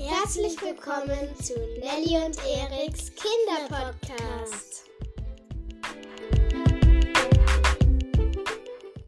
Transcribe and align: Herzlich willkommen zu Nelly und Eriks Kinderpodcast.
Herzlich 0.00 0.54
willkommen 0.62 1.28
zu 1.42 1.54
Nelly 1.80 2.24
und 2.24 2.38
Eriks 2.46 3.10
Kinderpodcast. 3.16 4.27